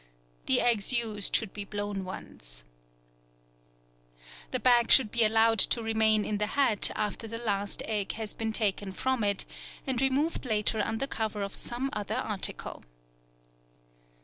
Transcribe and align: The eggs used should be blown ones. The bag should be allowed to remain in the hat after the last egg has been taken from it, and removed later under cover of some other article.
The 0.47 0.61
eggs 0.61 0.91
used 0.91 1.35
should 1.35 1.53
be 1.53 1.63
blown 1.63 2.03
ones. 2.03 2.63
The 4.49 4.59
bag 4.59 4.89
should 4.89 5.11
be 5.11 5.23
allowed 5.23 5.59
to 5.59 5.83
remain 5.83 6.25
in 6.25 6.39
the 6.39 6.47
hat 6.47 6.89
after 6.95 7.27
the 7.27 7.37
last 7.37 7.83
egg 7.85 8.13
has 8.13 8.33
been 8.33 8.51
taken 8.51 8.93
from 8.93 9.23
it, 9.23 9.45
and 9.85 10.01
removed 10.01 10.43
later 10.43 10.81
under 10.83 11.05
cover 11.05 11.43
of 11.43 11.53
some 11.53 11.91
other 11.93 12.15
article. 12.15 12.83